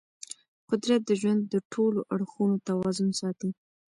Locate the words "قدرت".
0.69-1.01